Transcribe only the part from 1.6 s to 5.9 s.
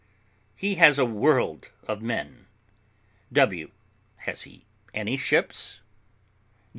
of men. W. Has he any ships?